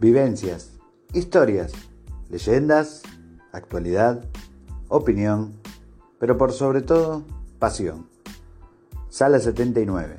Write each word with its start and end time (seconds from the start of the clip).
vivencias, 0.00 0.72
historias, 1.14 1.72
leyendas, 2.28 3.02
actualidad, 3.52 4.24
opinión, 4.88 5.54
pero 6.18 6.36
por 6.36 6.52
sobre 6.52 6.82
todo, 6.82 7.24
pasión. 7.58 8.06
Sala 9.08 9.38
79, 9.38 10.16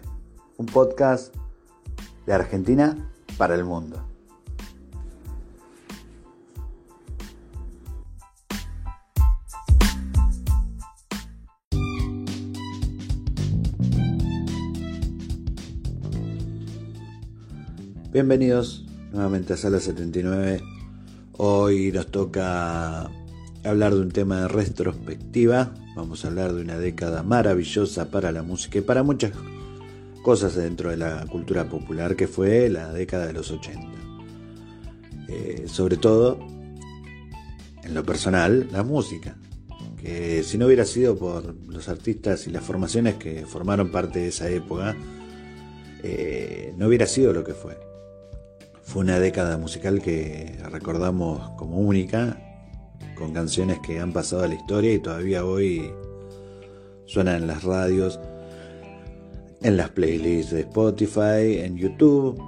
un 0.57 0.66
podcast 0.66 1.35
de 2.25 2.34
Argentina 2.34 3.11
para 3.38 3.53
el 3.53 3.63
mundo. 3.63 4.03
Bienvenidos 18.12 18.87
nuevamente 19.11 19.53
a 19.53 19.57
Sala 19.57 19.79
79. 19.79 20.61
Hoy 21.34 21.91
nos 21.91 22.07
toca 22.07 23.09
hablar 23.63 23.93
de 23.93 24.02
un 24.02 24.11
tema 24.11 24.41
de 24.41 24.48
retrospectiva. 24.48 25.73
Vamos 25.95 26.23
a 26.23 26.29
hablar 26.29 26.53
de 26.53 26.61
una 26.61 26.77
década 26.77 27.23
maravillosa 27.23 28.12
para 28.12 28.31
la 28.31 28.43
música 28.43 28.79
y 28.79 28.81
para 28.81 29.03
muchas 29.03 29.31
cosas 30.23 30.55
dentro 30.55 30.89
de 30.89 30.98
la 30.98 31.25
cultura 31.27 31.70
popular 31.70 32.15
que 32.15 32.27
fue 32.27 32.70
la 32.70 32.91
década 32.91 33.27
de 33.27 33.34
los 33.34 33.51
80. 33.51 33.88
Eh, 35.29 35.65
sobre 35.67 35.98
todo, 35.98 36.39
en 37.84 37.93
lo 37.93 38.03
personal, 38.03 38.67
la 38.71 38.84
música. 38.84 39.35
Que 39.98 40.43
si 40.43 40.57
no 40.57 40.67
hubiera 40.67 40.85
sido 40.85 41.17
por 41.17 41.55
los 41.67 41.89
artistas 41.89 42.48
y 42.48 42.51
las 42.51 42.63
formaciones 42.63 43.15
que 43.15 43.45
formaron 43.45 43.91
parte 43.91 44.20
de 44.20 44.27
esa 44.27 44.49
época, 44.49 44.95
eh, 46.04 46.73
no 46.77 46.87
hubiera 46.87 47.07
sido 47.07 47.34
lo 47.34 47.43
que 47.43 47.54
fue. 47.54 47.87
Fue 48.88 49.02
una 49.02 49.20
década 49.20 49.57
musical 49.57 50.02
que 50.02 50.57
recordamos 50.71 51.49
como 51.57 51.76
única, 51.76 52.38
con 53.18 53.34
canciones 53.34 53.79
que 53.85 53.99
han 53.99 54.13
pasado 54.13 54.46
a 54.46 54.48
la 54.48 54.55
historia 54.55 54.94
y 54.94 54.99
todavía 54.99 55.44
hoy 55.44 55.91
suenan 57.05 57.41
en 57.41 57.48
las 57.48 57.66
radios, 57.66 58.18
en 59.62 59.76
las 59.76 59.90
playlists 59.90 60.54
de 60.54 60.62
Spotify, 60.62 61.60
en 61.60 61.76
YouTube. 61.76 62.41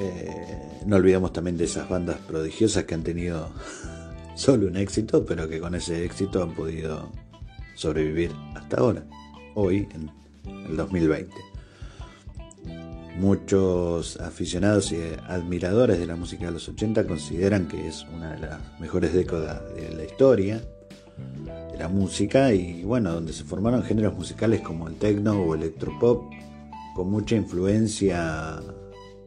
Eh, 0.00 0.80
no 0.84 0.96
olvidamos 0.96 1.32
también 1.32 1.56
de 1.56 1.66
esas 1.66 1.88
bandas 1.88 2.18
prodigiosas 2.26 2.82
que 2.84 2.94
han 2.96 3.04
tenido 3.04 3.50
solo 4.34 4.66
un 4.66 4.76
éxito, 4.76 5.24
pero 5.24 5.48
que 5.48 5.60
con 5.60 5.76
ese 5.76 6.04
éxito 6.04 6.42
han 6.42 6.56
podido 6.56 7.08
sobrevivir 7.76 8.32
hasta 8.56 8.78
ahora, 8.78 9.04
hoy, 9.54 9.88
en 9.94 10.10
el 10.70 10.76
2020. 10.76 11.53
Muchos 13.16 14.20
aficionados 14.20 14.90
y 14.90 14.96
admiradores 15.28 15.98
de 16.00 16.06
la 16.06 16.16
música 16.16 16.46
de 16.46 16.52
los 16.52 16.68
80 16.68 17.06
consideran 17.06 17.68
que 17.68 17.86
es 17.86 18.04
una 18.12 18.32
de 18.32 18.40
las 18.40 18.80
mejores 18.80 19.12
décadas 19.12 19.62
de 19.76 19.94
la 19.94 20.04
historia 20.04 20.60
de 21.70 21.78
la 21.78 21.88
música 21.88 22.52
y 22.52 22.82
bueno, 22.82 23.12
donde 23.12 23.32
se 23.32 23.44
formaron 23.44 23.82
géneros 23.82 24.14
musicales 24.14 24.60
como 24.62 24.88
el 24.88 24.96
techno 24.96 25.40
o 25.40 25.54
electropop 25.54 26.32
con 26.94 27.10
mucha 27.10 27.36
influencia 27.36 28.60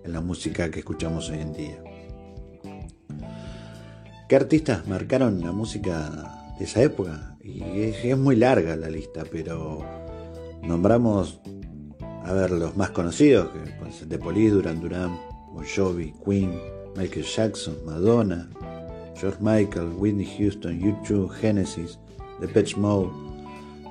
en 0.04 0.14
la 0.14 0.22
música 0.22 0.70
que 0.70 0.80
escuchamos 0.80 1.30
hoy 1.30 1.40
en 1.40 1.54
día. 1.54 1.84
¿Qué 4.28 4.36
artistas 4.36 4.86
marcaron 4.88 5.40
la 5.42 5.54
música 5.54 6.54
de 6.60 6.66
esa 6.66 6.82
época? 6.82 7.38
Y 7.42 7.62
es 7.82 8.18
muy 8.18 8.36
larga 8.36 8.76
la 8.76 8.90
lista, 8.90 9.24
pero 9.32 9.86
nombramos 10.62 11.40
a 12.28 12.34
ver, 12.34 12.52
los 12.52 12.76
más 12.76 12.90
conocidos, 12.90 13.50
que 13.52 13.72
pueden 13.72 14.10
The 14.10 14.50
Duran 14.50 14.82
Duran, 14.82 15.18
Bon 15.54 15.64
Jovi, 15.66 16.14
Queen, 16.26 16.60
Michael 16.98 17.26
Jackson, 17.26 17.76
Madonna, 17.86 18.50
George 19.20 19.38
Michael, 19.40 19.94
Whitney 19.98 20.26
Houston, 20.38 20.80
U2, 20.82 21.30
Genesis, 21.30 21.98
The 22.42 22.48
Patch 22.50 22.76
Mode, 22.76 23.12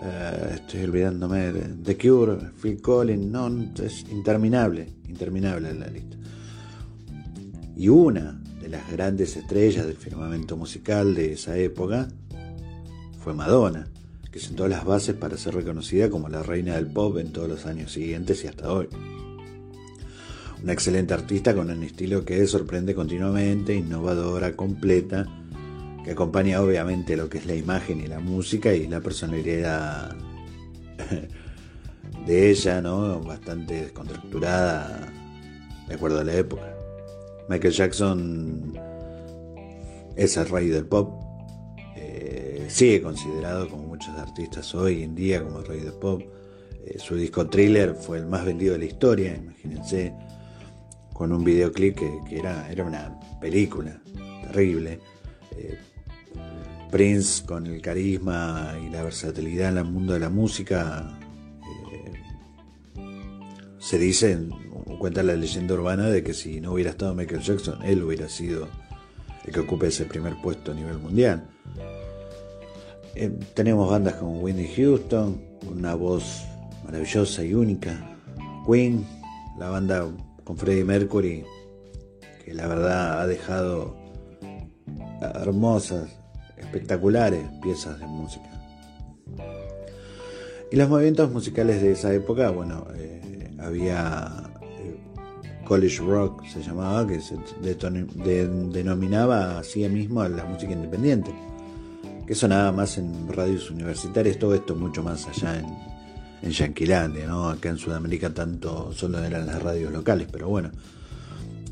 uh, 0.02 0.54
estoy 0.54 0.84
olvidándome 0.84 1.50
de 1.52 1.62
The 1.82 1.96
Cure, 1.96 2.50
Phil 2.60 2.80
Collins, 2.82 3.26
no, 3.26 3.48
es 3.82 4.04
interminable, 4.10 4.86
interminable 5.08 5.72
la 5.72 5.86
lista. 5.86 6.16
Y 7.74 7.88
una 7.88 8.38
de 8.60 8.68
las 8.68 8.90
grandes 8.92 9.34
estrellas 9.36 9.86
del 9.86 9.96
firmamento 9.96 10.58
musical 10.58 11.14
de 11.14 11.32
esa 11.32 11.56
época 11.56 12.08
fue 13.18 13.32
Madonna 13.32 13.86
que 14.36 14.42
sentó 14.42 14.68
las 14.68 14.84
bases 14.84 15.14
para 15.14 15.38
ser 15.38 15.54
reconocida 15.54 16.10
como 16.10 16.28
la 16.28 16.42
reina 16.42 16.74
del 16.74 16.88
pop 16.88 17.16
en 17.16 17.32
todos 17.32 17.48
los 17.48 17.64
años 17.64 17.90
siguientes 17.90 18.44
y 18.44 18.48
hasta 18.48 18.70
hoy. 18.70 18.86
Una 20.62 20.74
excelente 20.74 21.14
artista 21.14 21.54
con 21.54 21.70
un 21.70 21.82
estilo 21.82 22.22
que 22.26 22.46
sorprende 22.46 22.94
continuamente, 22.94 23.74
innovadora, 23.74 24.54
completa, 24.54 25.26
que 26.04 26.10
acompaña 26.10 26.60
obviamente 26.60 27.16
lo 27.16 27.30
que 27.30 27.38
es 27.38 27.46
la 27.46 27.54
imagen 27.54 28.02
y 28.02 28.08
la 28.08 28.20
música 28.20 28.74
y 28.74 28.86
la 28.86 29.00
personalidad 29.00 30.14
de 32.26 32.50
ella, 32.50 32.82
¿no? 32.82 33.18
Bastante 33.22 33.84
descontracturada 33.84 35.14
de 35.88 35.94
acuerdo 35.94 36.20
a 36.20 36.24
la 36.24 36.34
época. 36.34 36.76
Michael 37.48 37.72
Jackson 37.72 38.74
es 40.14 40.36
el 40.36 40.46
rey 40.46 40.68
del 40.68 40.84
pop, 40.84 41.26
sigue 42.68 43.00
considerado 43.00 43.68
como 43.68 43.85
muchos 43.96 44.18
artistas 44.18 44.74
hoy 44.74 45.02
en 45.02 45.14
día 45.14 45.42
como 45.42 45.62
rey 45.62 45.80
del 45.80 45.94
pop. 45.94 46.20
Eh, 46.84 46.98
su 46.98 47.16
disco 47.16 47.46
Thriller 47.46 47.94
fue 47.94 48.18
el 48.18 48.26
más 48.26 48.44
vendido 48.44 48.74
de 48.74 48.80
la 48.80 48.84
historia, 48.84 49.34
imagínense, 49.34 50.12
con 51.14 51.32
un 51.32 51.42
videoclip 51.42 51.96
que, 51.96 52.38
era, 52.38 52.70
era 52.70 52.84
una 52.84 53.18
película 53.40 53.98
terrible. 54.42 55.00
Eh, 55.52 55.78
Prince 56.90 57.42
con 57.46 57.66
el 57.66 57.80
carisma 57.80 58.74
y 58.86 58.90
la 58.90 59.02
versatilidad 59.02 59.70
en 59.70 59.78
el 59.78 59.84
mundo 59.84 60.12
de 60.12 60.20
la 60.20 60.28
música. 60.28 61.18
Eh, 61.90 62.12
se 63.78 63.98
dice, 63.98 64.38
cuenta 64.98 65.22
la 65.22 65.36
leyenda 65.36 65.72
urbana 65.72 66.08
de 66.08 66.22
que 66.22 66.34
si 66.34 66.60
no 66.60 66.72
hubiera 66.72 66.90
estado 66.90 67.14
Michael 67.14 67.40
Jackson, 67.40 67.82
él 67.82 68.02
hubiera 68.02 68.28
sido 68.28 68.68
el 69.46 69.54
que 69.54 69.60
ocupe 69.60 69.86
ese 69.86 70.04
primer 70.04 70.36
puesto 70.42 70.72
a 70.72 70.74
nivel 70.74 70.98
mundial. 70.98 71.48
Eh, 73.18 73.30
tenemos 73.54 73.90
bandas 73.90 74.12
como 74.16 74.40
Whitney 74.40 74.70
Houston, 74.76 75.40
una 75.74 75.94
voz 75.94 76.44
maravillosa 76.84 77.42
y 77.42 77.54
única. 77.54 78.14
Queen, 78.66 79.06
la 79.58 79.70
banda 79.70 80.06
con 80.44 80.58
Freddie 80.58 80.84
Mercury, 80.84 81.42
que 82.44 82.52
la 82.52 82.66
verdad 82.66 83.22
ha 83.22 83.26
dejado 83.26 83.96
hermosas, 85.40 86.10
espectaculares 86.58 87.42
piezas 87.62 87.98
de 87.98 88.06
música. 88.06 88.50
Y 90.70 90.76
los 90.76 90.86
movimientos 90.90 91.32
musicales 91.32 91.80
de 91.80 91.92
esa 91.92 92.12
época, 92.12 92.50
bueno, 92.50 92.86
eh, 92.96 93.50
había 93.60 94.30
eh, 94.78 95.00
college 95.64 96.02
rock, 96.02 96.44
se 96.44 96.60
llamaba, 96.62 97.06
que 97.06 97.22
se 97.22 97.38
denominaba 97.62 99.60
así 99.60 99.88
mismo 99.88 100.20
a 100.20 100.28
la 100.28 100.44
música 100.44 100.72
independiente 100.72 101.30
que 102.26 102.34
sonaba 102.34 102.72
más 102.72 102.98
en 102.98 103.28
radios 103.28 103.70
universitarias, 103.70 104.38
todo 104.38 104.54
esto 104.54 104.74
mucho 104.74 105.02
más 105.02 105.26
allá 105.26 105.58
en, 105.58 105.66
en 106.42 106.50
Yanquilandia, 106.50 107.26
¿no? 107.26 107.48
Acá 107.48 107.68
en 107.68 107.78
Sudamérica 107.78 108.34
tanto 108.34 108.92
solo 108.92 109.22
eran 109.22 109.46
las 109.46 109.62
radios 109.62 109.92
locales, 109.92 110.28
pero 110.30 110.48
bueno, 110.48 110.70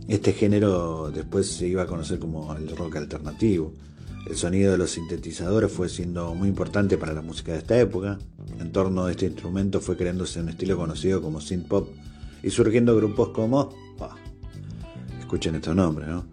este 0.07 0.33
género 0.33 1.11
después 1.11 1.51
se 1.51 1.67
iba 1.67 1.83
a 1.83 1.87
conocer 1.87 2.19
como 2.19 2.55
el 2.55 2.77
rock 2.77 2.97
alternativo. 2.97 3.73
El 4.27 4.37
sonido 4.37 4.73
de 4.73 4.79
los 4.79 4.91
sintetizadores 4.91 5.71
fue 5.71 5.89
siendo 5.89 6.35
muy 6.35 6.49
importante 6.49 6.97
para 6.97 7.13
la 7.13 7.21
música 7.21 7.53
de 7.53 7.59
esta 7.59 7.79
época. 7.79 8.19
En 8.59 8.73
torno 8.73 9.05
a 9.05 9.11
este 9.11 9.27
instrumento 9.27 9.81
fue 9.81 9.97
creándose 9.97 10.41
un 10.41 10.49
estilo 10.49 10.77
conocido 10.77 11.21
como 11.21 11.41
synth 11.41 11.69
pop 11.69 11.89
y 12.43 12.51
surgiendo 12.51 12.97
grupos 12.97 13.31
como, 13.31 13.75
escuchen 15.19 15.55
estos 15.55 15.75
nombres, 15.75 16.09
¿no? 16.09 16.25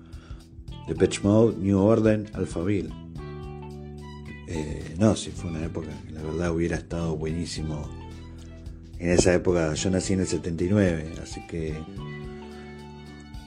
Depeche 0.88 1.22
Mode, 1.24 1.58
New 1.58 1.80
Order, 1.80 2.30
Alphaville. 2.34 3.01
Eh, 4.54 4.96
no, 5.00 5.16
sí, 5.16 5.32
fue 5.32 5.50
una 5.50 5.64
época 5.64 5.88
la 6.12 6.22
verdad 6.22 6.52
hubiera 6.52 6.76
estado 6.76 7.16
buenísimo. 7.16 7.90
En 9.00 9.12
esa 9.12 9.34
época 9.34 9.74
yo 9.74 9.90
nací 9.90 10.12
en 10.12 10.20
el 10.20 10.28
79, 10.28 11.14
así 11.24 11.48
que 11.48 11.74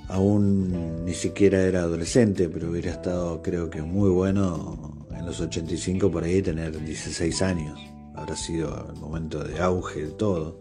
aún 0.08 1.04
ni 1.04 1.12
siquiera 1.12 1.60
era 1.60 1.80
adolescente, 1.80 2.48
pero 2.48 2.70
hubiera 2.70 2.90
estado 2.90 3.42
creo 3.42 3.68
que 3.68 3.82
muy 3.82 4.08
bueno 4.08 5.06
en 5.14 5.26
los 5.26 5.40
85 5.40 6.10
por 6.10 6.24
ahí 6.24 6.40
tener 6.40 6.82
16 6.82 7.42
años. 7.42 7.78
Habrá 8.14 8.34
sido 8.34 8.90
el 8.90 8.98
momento 8.98 9.44
de 9.44 9.60
auge 9.60 10.06
de 10.06 10.12
todo. 10.12 10.58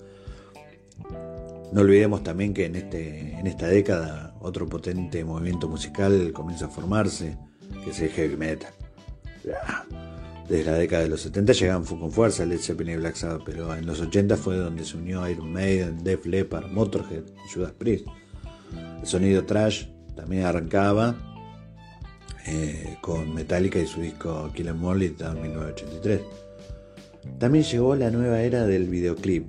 No 1.72 1.82
olvidemos 1.82 2.22
también 2.22 2.54
que 2.54 2.66
en, 2.66 2.76
este, 2.76 3.40
en 3.40 3.48
esta 3.48 3.68
década 3.68 4.36
otro 4.42 4.68
potente 4.68 5.24
movimiento 5.24 5.70
musical 5.70 6.34
comienza 6.34 6.66
a 6.66 6.70
formarse, 6.70 7.38
que 7.86 7.92
es 7.92 8.00
el 8.02 8.10
heavy 8.10 8.36
metal. 8.36 8.74
Desde 10.48 10.66
la 10.66 10.78
década 10.78 11.04
de 11.04 11.10
los 11.10 11.22
70 11.22 11.54
llegaban 11.54 11.86
con 11.86 12.12
fuerza 12.12 12.46
Led 12.46 12.60
Zeppelin 12.60 12.96
y 12.96 12.98
Black 12.98 13.16
Sabbath, 13.16 13.44
pero 13.46 13.74
en 13.74 13.86
los 13.86 14.02
80 14.02 14.36
fue 14.36 14.58
donde 14.58 14.84
se 14.84 14.98
unió 14.98 15.28
Iron 15.30 15.52
Maiden, 15.54 16.04
Def 16.04 16.26
Leppard, 16.26 16.70
Motorhead, 16.70 17.24
Judas 17.54 17.72
Priest. 17.72 18.06
El 19.02 19.08
sonido 19.08 19.46
trash 19.46 19.86
también 20.16 20.44
arrancaba 20.44 21.16
eh, 22.46 22.98
con 23.02 23.34
Metallica 23.34 23.80
y 23.80 23.88
su 23.88 24.02
disco 24.02 24.52
Kill 24.54 24.68
Em 24.68 24.84
All 24.84 25.02
en 25.02 25.42
1983. 25.42 26.22
También 27.40 27.64
llegó 27.64 27.96
la 27.96 28.12
nueva 28.12 28.42
era 28.42 28.66
del 28.66 28.90
videoclip. 28.90 29.46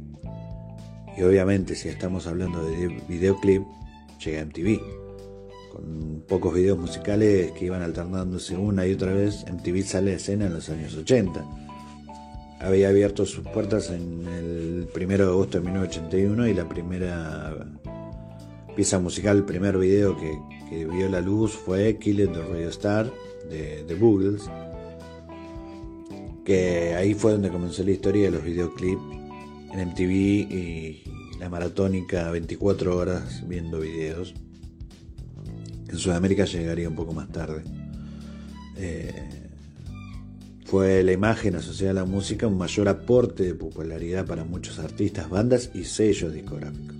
Y 1.17 1.23
obviamente 1.23 1.75
si 1.75 1.89
estamos 1.89 2.27
hablando 2.27 2.65
de 2.65 3.03
videoclip, 3.09 3.63
llega 4.25 4.45
MTV. 4.45 5.04
Con 5.75 6.23
pocos 6.29 6.55
videos 6.55 6.79
musicales 6.79 7.51
que 7.51 7.65
iban 7.65 7.83
alternándose 7.83 8.57
una 8.57 8.87
y 8.87 8.93
otra 8.93 9.13
vez, 9.13 9.45
MTV 9.51 9.83
sale 9.83 10.13
a 10.13 10.17
escena 10.17 10.47
en 10.47 10.55
los 10.55 10.69
años 10.71 10.95
80. 10.95 11.45
Había 12.61 12.91
abierto 12.91 13.27
sus 13.27 13.45
puertas 13.49 13.91
en 13.91 14.25
el 14.29 14.89
1 14.95 15.17
de 15.17 15.23
agosto 15.25 15.59
de 15.59 15.65
1981 15.65 16.47
y 16.47 16.55
la 16.55 16.69
primera 16.69 17.67
pieza 18.77 19.01
musical, 19.01 19.39
el 19.39 19.45
primer 19.45 19.77
video 19.77 20.17
que, 20.17 20.87
vio 20.87 21.09
la 21.09 21.21
luz 21.21 21.53
fue 21.53 21.99
Kill 21.99 22.17
the 22.17 22.41
Radio 22.41 22.69
Star 22.69 23.11
de 23.51 23.85
The 23.87 23.95
Boogles 23.95 24.49
que 26.45 26.95
ahí 26.95 27.15
fue 27.15 27.33
donde 27.33 27.51
comenzó 27.51 27.83
la 27.83 27.93
historia 27.93 28.25
de 28.25 28.31
los 28.33 28.45
videoclips 28.45 29.03
en 29.73 29.89
MTV 29.89 30.13
y 30.13 31.03
la 31.41 31.49
maratónica 31.49 32.31
24 32.31 32.97
horas 32.97 33.43
viendo 33.49 33.81
videos. 33.81 34.35
En 35.95 36.01
Sudamérica 36.01 36.45
llegaría 36.45 36.89
un 36.89 36.97
poco 36.97 37.13
más 37.13 37.29
tarde. 37.29 37.63
Eh, 38.77 39.13
fue 40.65 41.05
la 41.05 41.13
imagen 41.13 41.55
asociada 41.55 41.93
a 41.93 41.95
la 41.95 42.05
música 42.05 42.49
un 42.49 42.59
mayor 42.59 42.89
aporte 42.89 43.45
de 43.45 43.55
popularidad 43.55 44.27
para 44.27 44.43
muchos 44.43 44.81
artistas, 44.81 45.31
bandas 45.31 45.71
y 45.73 45.85
sellos 45.85 46.35
discográficos. 46.35 46.97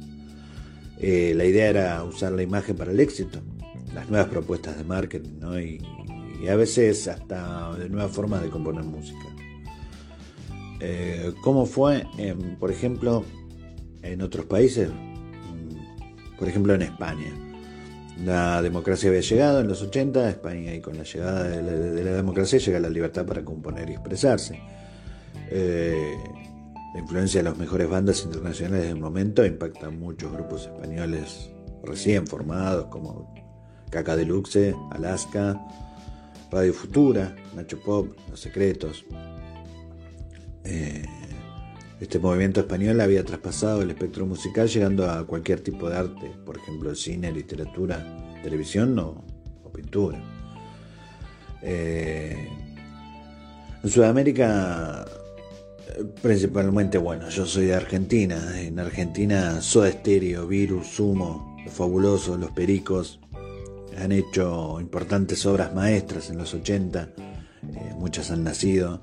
Eh, 1.01 1.33
la 1.35 1.45
idea 1.45 1.71
era 1.71 2.05
usar 2.05 2.31
la 2.35 2.45
imagen 2.45 2.77
para 2.77 2.93
el 2.93 3.01
éxito, 3.01 3.41
las 3.93 4.09
nuevas 4.09 4.29
propuestas 4.29 4.79
de 4.79 4.85
marketing 4.85 5.41
y, 5.61 6.45
y 6.45 6.49
a 6.49 6.55
veces 6.55 7.09
hasta 7.09 7.75
de 7.77 7.89
nuevas 7.89 8.13
formas 8.13 8.43
de 8.43 8.49
componer 8.49 8.85
música. 8.85 9.27
Eh, 10.79 11.33
¿Cómo 11.43 11.67
fue, 11.67 12.07
por 12.61 12.71
ejemplo, 12.71 13.25
en 14.03 14.23
otros 14.23 14.47
países? 14.47 14.89
Mm, 14.89 16.39
por 16.39 16.49
ejemplo, 16.49 16.75
en 16.75 16.83
España. 16.83 17.54
La 18.23 18.63
democracia 18.63 19.09
había 19.09 19.23
llegado 19.23 19.61
en 19.61 19.69
los 19.69 19.83
80, 19.83 20.29
España 20.31 20.75
y 20.75 20.81
con 20.81 20.97
la 20.97 21.03
llegada 21.03 21.49
de 21.49 22.05
la, 22.05 22.13
democracia 22.13 22.59
llega 22.59 22.79
la 22.79 22.89
libertad 22.89 23.27
para 23.27 23.45
componer 23.45 23.91
y 23.91 23.95
expresarse. 23.95 24.61
Eh, 25.51 26.15
la 26.95 27.01
influencia 27.01 27.41
de 27.41 27.45
las 27.45 27.59
mejores 27.59 27.89
bandas 27.89 28.23
internacionales 28.23 28.87
del 28.87 29.01
momento 29.01 29.45
impacta 29.45 29.89
a 29.89 29.91
muchos 29.91 30.33
grupos 30.33 30.67
españoles 30.67 31.51
recién 31.83 32.27
formados 32.27 32.87
como 32.87 33.35
Caca 33.91 34.15
Deluxe, 34.15 34.75
Alaska, 34.93 35.61
Radio 36.53 36.73
Futura, 36.73 37.35
Nacho 37.57 37.81
Pop, 37.81 38.17
Los 38.31 38.41
Secretos. 38.41 39.05
Eh, 40.65 41.05
este 42.05 42.19
movimiento 42.19 42.61
español 42.61 43.01
había 43.01 43.25
traspasado 43.25 43.81
el 43.81 43.91
espectro 43.91 44.27
musical 44.27 44.69
llegando 44.69 45.11
a 45.11 45.27
cualquier 45.27 45.61
tipo 45.61 45.89
de 45.89 45.97
arte, 45.97 46.31
por 46.45 46.59
ejemplo 46.59 46.95
cine, 46.95 47.33
literatura, 47.33 48.05
televisión 48.43 48.99
o, 48.99 49.25
pintura. 49.73 50.23
Eh, 51.63 52.47
en 53.83 53.91
Sudamérica, 53.91 55.05
principalmente, 56.23 56.99
bueno, 56.99 57.29
yo 57.31 57.47
soy 57.47 57.67
de 57.67 57.75
Argentina. 57.75 58.61
En 58.61 58.79
Argentina, 58.79 59.61
Soda 59.63 59.91
Stereo, 59.91 60.47
Virus, 60.47 60.87
Sumo, 60.89 61.57
Los 61.65 61.75
Fabulosos, 61.75 62.39
Los 62.39 62.53
Pericos 62.53 63.19
han 63.97 64.13
hecho 64.13 64.79
importantes 64.79 65.45
obras 65.47 65.75
maestras 65.75 66.31
en 66.31 66.37
los 66.37 66.53
80. 66.53 67.09
Eh, 67.09 67.95
muchas 67.99 68.31
han 68.31 68.45
nacido 68.45 69.01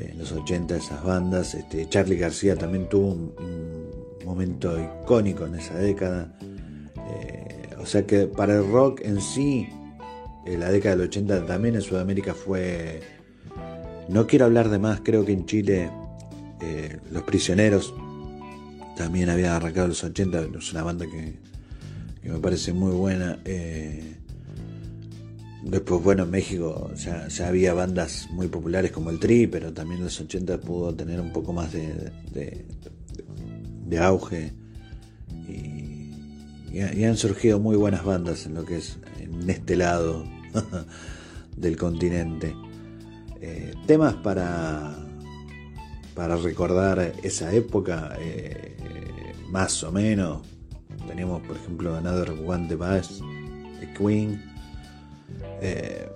en 0.00 0.18
los 0.18 0.32
80 0.32 0.76
esas 0.76 1.02
bandas. 1.04 1.54
Este, 1.54 1.88
Charlie 1.88 2.16
García 2.16 2.56
también 2.56 2.88
tuvo 2.88 3.12
un, 3.12 3.34
momento 4.24 4.76
icónico 4.80 5.46
en 5.46 5.54
esa 5.54 5.74
década. 5.78 6.36
Eh, 6.40 7.68
o 7.78 7.86
sea 7.86 8.04
que 8.04 8.26
para 8.26 8.56
el 8.56 8.68
rock 8.68 9.00
en 9.04 9.20
sí, 9.20 9.68
en 10.44 10.60
la 10.60 10.70
década 10.70 10.96
del 10.96 11.06
80 11.06 11.46
también 11.46 11.76
en 11.76 11.82
Sudamérica 11.82 12.34
fue... 12.34 13.02
No 14.08 14.26
quiero 14.26 14.44
hablar 14.44 14.68
de 14.68 14.78
más, 14.78 15.00
creo 15.02 15.24
que 15.24 15.32
en 15.32 15.46
Chile 15.46 15.90
eh, 16.60 16.98
Los 17.10 17.22
Prisioneros 17.24 17.92
también 18.96 19.28
había 19.30 19.54
arrancado 19.54 19.88
los 19.88 20.02
80, 20.02 20.48
es 20.58 20.72
una 20.72 20.82
banda 20.82 21.06
que, 21.06 21.34
me 22.28 22.38
parece 22.40 22.72
muy 22.72 22.92
buena. 22.92 23.38
Eh, 23.44 24.16
Después, 25.66 26.00
bueno, 26.00 26.22
en 26.22 26.30
México 26.30 26.92
ya, 26.94 27.26
había 27.44 27.74
bandas 27.74 28.28
muy 28.30 28.46
populares 28.46 28.92
como 28.92 29.10
el 29.10 29.18
Tri, 29.18 29.48
pero 29.48 29.72
también 29.72 29.98
en 29.98 30.04
los 30.04 30.20
80 30.20 30.60
pudo 30.60 30.94
tener 30.94 31.20
un 31.20 31.32
poco 31.32 31.52
más 31.52 31.72
de, 31.72 32.12
de, 33.84 33.98
auge. 33.98 34.52
Y, 35.48 37.04
han 37.04 37.16
surgido 37.16 37.58
muy 37.58 37.74
buenas 37.74 38.04
bandas 38.04 38.46
en 38.46 38.54
lo 38.54 38.64
que 38.64 38.76
es 38.76 38.98
en 39.18 39.50
este 39.50 39.74
lado 39.74 40.24
del 41.56 41.76
continente. 41.76 42.54
Eh, 43.40 43.74
temas 43.88 44.14
para, 44.14 44.94
para 46.14 46.36
recordar 46.36 47.12
esa 47.24 47.52
época, 47.52 48.12
eh, 48.20 48.76
más 49.50 49.82
o 49.82 49.90
menos. 49.90 50.42
Tenemos, 51.08 51.42
por 51.42 51.56
ejemplo, 51.56 51.96
Another 51.96 52.30
One 52.46 52.72
Bass, 52.76 53.20
The 53.80 53.92
Queen. 53.94 54.55
Eh, 55.60 56.08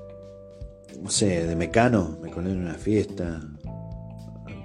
no 1.03 1.11
sé, 1.11 1.47
de 1.47 1.57
Mecano, 1.57 2.19
me 2.23 2.31
colé 2.31 2.51
en 2.51 2.63
una 2.63 2.75
fiesta. 2.75 3.41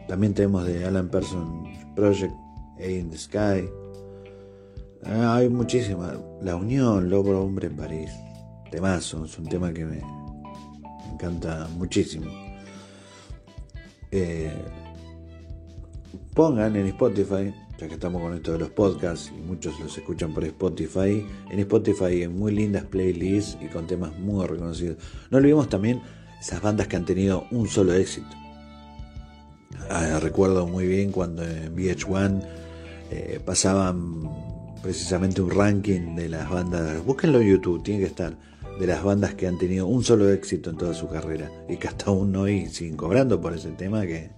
También 0.07 0.33
tenemos 0.33 0.65
de 0.65 0.85
Alan 0.85 1.09
Person 1.09 1.63
Project, 1.95 2.33
A 2.79 2.85
in 2.85 3.09
the 3.09 3.17
Sky. 3.17 3.69
Ah, 5.03 5.35
hay 5.37 5.49
muchísimas. 5.49 6.17
La 6.41 6.55
Unión, 6.55 7.09
Lobo 7.09 7.39
Hombre 7.39 7.67
en 7.67 7.75
París. 7.75 8.11
Temazo, 8.71 9.25
es 9.25 9.37
un 9.37 9.45
tema 9.45 9.71
que 9.71 9.85
me, 9.85 10.01
encanta 11.13 11.67
muchísimo. 11.77 12.25
Eh, 14.11 14.51
pongan 16.33 16.75
en 16.75 16.87
Spotify 16.87 17.53
ya 17.77 17.87
que 17.87 17.95
estamos 17.95 18.21
con 18.21 18.33
esto 18.33 18.53
de 18.53 18.59
los 18.59 18.69
podcasts 18.69 19.31
y 19.37 19.41
muchos 19.41 19.79
los 19.79 19.97
escuchan 19.97 20.33
por 20.33 20.43
Spotify. 20.45 21.25
En 21.49 21.59
Spotify 21.59 22.05
hay 22.05 22.27
muy 22.27 22.53
lindas 22.53 22.83
playlists 22.83 23.57
y 23.61 23.67
con 23.67 23.87
temas 23.87 24.17
muy 24.17 24.45
reconocidos. 24.45 24.97
No 25.29 25.37
olvidemos 25.37 25.69
también 25.69 26.01
esas 26.39 26.61
bandas 26.61 26.87
que 26.87 26.95
han 26.95 27.05
tenido 27.05 27.45
un 27.51 27.67
solo 27.67 27.93
éxito. 27.93 28.27
Ah, 29.89 30.19
recuerdo 30.21 30.67
muy 30.67 30.87
bien 30.87 31.11
cuando 31.11 31.43
en 31.43 31.75
VH1 31.75 32.43
eh, 33.11 33.39
pasaban 33.43 34.29
precisamente 34.81 35.41
un 35.41 35.51
ranking 35.51 36.15
de 36.15 36.29
las 36.29 36.49
bandas, 36.49 37.03
búsquenlo 37.03 37.41
en 37.41 37.49
YouTube, 37.49 37.83
tiene 37.83 38.01
que 38.01 38.05
estar, 38.05 38.37
de 38.79 38.87
las 38.87 39.03
bandas 39.03 39.33
que 39.33 39.47
han 39.47 39.57
tenido 39.57 39.87
un 39.87 40.03
solo 40.03 40.29
éxito 40.29 40.69
en 40.69 40.77
toda 40.77 40.93
su 40.93 41.07
carrera 41.07 41.49
y 41.67 41.77
que 41.77 41.87
hasta 41.87 42.05
aún 42.07 42.35
hoy 42.35 42.67
siguen 42.67 42.95
cobrando 42.95 43.41
por 43.41 43.53
ese 43.53 43.71
tema 43.71 44.05
que, 44.05 44.29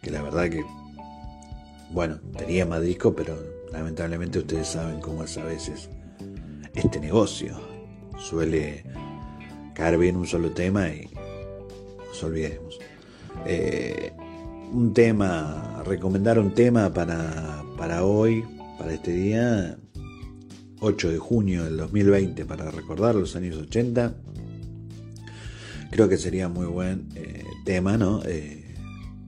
que 0.00 0.10
la 0.10 0.22
verdad 0.22 0.48
que 0.48 0.64
bueno, 1.96 2.20
tenía 2.36 2.66
más 2.66 2.82
disco, 2.82 3.16
pero 3.16 3.34
lamentablemente 3.72 4.40
ustedes 4.40 4.68
saben 4.68 5.00
cómo 5.00 5.24
es 5.24 5.38
a 5.38 5.44
veces 5.44 5.88
este 6.74 7.00
negocio. 7.00 7.58
Suele 8.18 8.84
caer 9.72 9.96
bien 9.96 10.16
un 10.16 10.26
solo 10.26 10.50
tema 10.50 10.90
y 10.90 11.08
nos 12.06 12.22
olvidemos. 12.22 12.78
Eh, 13.46 14.12
un 14.74 14.92
tema, 14.92 15.82
recomendar 15.86 16.38
un 16.38 16.52
tema 16.52 16.92
para, 16.92 17.64
para 17.78 18.04
hoy, 18.04 18.44
para 18.76 18.92
este 18.92 19.12
día, 19.12 19.78
8 20.80 21.12
de 21.12 21.18
junio 21.18 21.64
del 21.64 21.78
2020, 21.78 22.44
para 22.44 22.70
recordar 22.70 23.14
los 23.14 23.34
años 23.36 23.56
80. 23.56 24.14
Creo 25.92 26.10
que 26.10 26.18
sería 26.18 26.50
muy 26.50 26.66
buen 26.66 27.08
eh, 27.14 27.42
tema, 27.64 27.96
¿no? 27.96 28.22
Eh, 28.26 28.74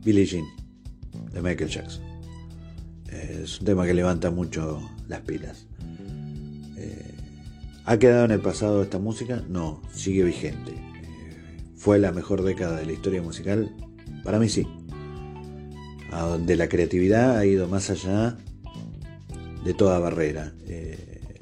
Billie 0.05 0.27
Jean, 0.27 0.45
de 1.33 1.41
Michael 1.41 1.71
Jackson. 1.71 2.18
Es 3.09 3.61
un 3.61 3.67
tema 3.67 3.87
que 3.87 3.95
levanta 3.95 4.31
mucho 4.31 4.81
las 5.09 5.21
pilas. 5.21 5.67
Eh, 6.77 7.15
¿Ha 7.85 7.99
quedado 7.99 8.25
en 8.25 8.33
el 8.33 8.41
pasado 8.41 8.83
esta 8.83 8.99
música? 8.99 9.43
No, 9.49 9.83
sigue 9.93 10.25
vigente. 10.25 10.73
Eh, 10.73 11.73
¿Fue 11.77 11.99
la 11.99 12.13
mejor 12.13 12.43
década 12.43 12.77
de 12.77 12.87
la 12.87 12.93
historia 12.93 13.23
musical? 13.23 13.75
Para 14.25 14.39
mí 14.39 14.49
sí. 14.49 14.67
A 16.13 16.23
donde 16.23 16.57
la 16.57 16.69
creatividad 16.69 17.39
ha 17.39 17.47
ido 17.47 17.69
más 17.69 17.91
allá 17.91 18.37
de 19.65 19.75
toda 19.75 19.99
barrera. 19.99 20.53
Eh, 20.67 21.39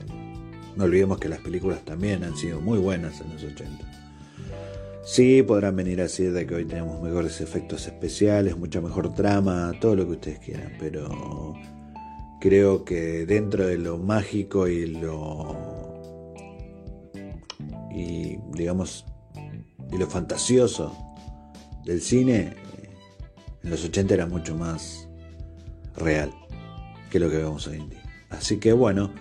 no 0.76 0.84
olvidemos 0.84 1.18
que 1.18 1.28
las 1.28 1.40
películas 1.40 1.84
también 1.84 2.22
han 2.24 2.36
sido 2.36 2.60
muy 2.60 2.78
buenas 2.78 3.20
en 3.20 3.32
los 3.32 3.42
80. 3.42 4.05
Sí, 5.06 5.40
podrán 5.44 5.76
venir 5.76 6.00
a 6.00 6.02
decir 6.02 6.32
de 6.32 6.48
que 6.48 6.56
hoy 6.56 6.64
tenemos 6.64 7.00
mejores 7.00 7.40
efectos 7.40 7.86
especiales, 7.86 8.58
mucha 8.58 8.80
mejor 8.80 9.14
trama, 9.14 9.72
todo 9.80 9.94
lo 9.94 10.04
que 10.04 10.12
ustedes 10.14 10.40
quieran, 10.40 10.72
pero 10.80 11.54
creo 12.40 12.84
que 12.84 13.24
dentro 13.24 13.68
de 13.68 13.78
lo 13.78 13.98
mágico 13.98 14.66
y 14.66 14.86
lo 14.86 15.94
y 17.92 18.36
digamos 18.52 19.06
y 19.92 19.96
lo 19.96 20.08
fantasioso 20.08 20.92
del 21.84 22.00
cine 22.00 22.56
en 23.62 23.70
los 23.70 23.84
80 23.84 24.12
era 24.12 24.26
mucho 24.26 24.56
más 24.56 25.08
real 25.94 26.32
que 27.10 27.20
lo 27.20 27.30
que 27.30 27.36
vemos 27.36 27.64
hoy 27.68 27.76
en 27.76 27.90
día. 27.90 28.02
Así 28.30 28.58
que 28.58 28.72
bueno, 28.72 29.12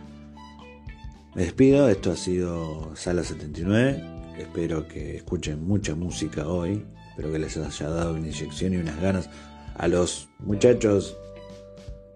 me 1.36 1.44
despido, 1.44 1.90
esto 1.90 2.12
ha 2.12 2.16
sido 2.16 2.96
Sala 2.96 3.24
79, 3.24 4.15
espero 4.40 4.88
que 4.88 5.18
escuchen 5.18 5.66
mucha 5.66 5.96
música 5.96 6.48
hoy, 6.48 6.86
espero 7.10 7.32
que 7.32 7.40
les 7.40 7.58
haya 7.58 7.90
dado 7.90 8.14
una 8.14 8.28
inyección 8.28 8.74
y 8.74 8.78
unas 8.78 9.00
ganas 9.02 9.30
a 9.78 9.88
los 9.88 10.30
muchachos 10.40 11.18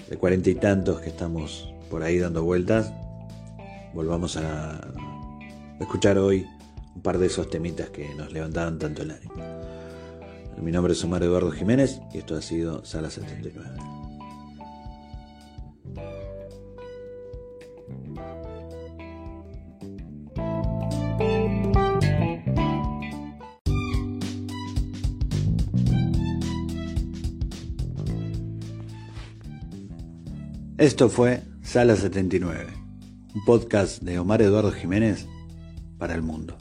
de 0.09 0.17
cuarenta 0.17 0.49
y 0.49 0.55
tantos 0.55 1.01
que 1.01 1.09
estamos 1.09 1.73
por 1.89 2.03
ahí 2.03 2.17
dando 2.19 2.43
vueltas, 2.43 2.91
volvamos 3.93 4.37
a 4.37 4.81
escuchar 5.79 6.17
hoy 6.17 6.45
un 6.95 7.01
par 7.01 7.17
de 7.17 7.27
esos 7.27 7.49
temitas 7.49 7.89
que 7.89 8.13
nos 8.15 8.31
levantaban 8.31 8.77
tanto 8.79 9.03
el 9.03 9.11
ánimo. 9.11 9.33
Mi 10.61 10.71
nombre 10.71 10.93
es 10.93 11.03
Omar 11.05 11.23
Eduardo 11.23 11.51
Jiménez 11.51 12.01
y 12.13 12.17
esto 12.17 12.35
ha 12.35 12.41
sido 12.41 12.83
Sala 12.83 13.09
79. 13.09 13.98
Esto 30.79 31.09
fue 31.09 31.41
Sala 31.61 31.97
79, 31.97 32.67
un 33.35 33.43
podcast 33.43 34.01
de 34.01 34.17
Omar 34.17 34.41
Eduardo 34.41 34.71
Jiménez 34.71 35.27
para 35.97 36.15
el 36.15 36.21
mundo. 36.21 36.55